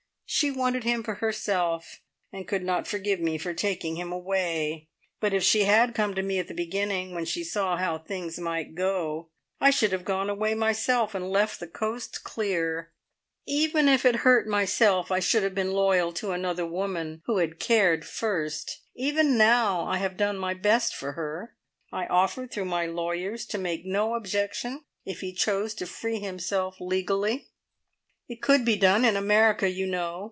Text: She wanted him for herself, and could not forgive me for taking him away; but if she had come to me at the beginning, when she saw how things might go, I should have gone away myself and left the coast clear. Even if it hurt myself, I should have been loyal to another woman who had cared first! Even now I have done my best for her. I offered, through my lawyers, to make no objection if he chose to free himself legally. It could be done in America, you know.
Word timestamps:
She 0.33 0.49
wanted 0.49 0.85
him 0.85 1.03
for 1.03 1.15
herself, 1.15 1.99
and 2.31 2.47
could 2.47 2.63
not 2.63 2.87
forgive 2.87 3.19
me 3.19 3.37
for 3.37 3.53
taking 3.53 3.97
him 3.97 4.13
away; 4.13 4.87
but 5.19 5.33
if 5.33 5.43
she 5.43 5.65
had 5.65 5.93
come 5.93 6.15
to 6.15 6.23
me 6.23 6.39
at 6.39 6.47
the 6.47 6.53
beginning, 6.53 7.13
when 7.13 7.25
she 7.25 7.43
saw 7.43 7.75
how 7.75 7.97
things 7.97 8.39
might 8.39 8.73
go, 8.73 9.27
I 9.59 9.71
should 9.71 9.91
have 9.91 10.05
gone 10.05 10.29
away 10.29 10.53
myself 10.55 11.13
and 11.13 11.29
left 11.29 11.59
the 11.59 11.67
coast 11.67 12.23
clear. 12.23 12.91
Even 13.45 13.89
if 13.89 14.05
it 14.05 14.17
hurt 14.23 14.47
myself, 14.47 15.11
I 15.11 15.19
should 15.19 15.43
have 15.43 15.53
been 15.53 15.73
loyal 15.73 16.13
to 16.13 16.31
another 16.31 16.65
woman 16.65 17.21
who 17.25 17.39
had 17.39 17.59
cared 17.59 18.05
first! 18.05 18.79
Even 18.95 19.37
now 19.37 19.85
I 19.85 19.97
have 19.97 20.15
done 20.15 20.37
my 20.37 20.53
best 20.53 20.95
for 20.95 21.11
her. 21.11 21.57
I 21.91 22.07
offered, 22.07 22.51
through 22.51 22.65
my 22.65 22.85
lawyers, 22.85 23.45
to 23.47 23.57
make 23.57 23.85
no 23.85 24.13
objection 24.15 24.85
if 25.03 25.19
he 25.19 25.33
chose 25.33 25.73
to 25.75 25.85
free 25.85 26.19
himself 26.21 26.77
legally. 26.79 27.49
It 28.29 28.41
could 28.41 28.63
be 28.63 28.77
done 28.77 29.03
in 29.03 29.17
America, 29.17 29.69
you 29.69 29.85
know. 29.85 30.19